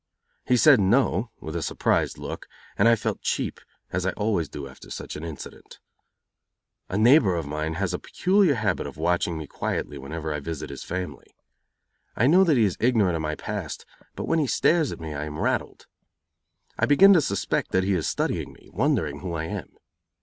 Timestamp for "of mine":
7.35-7.75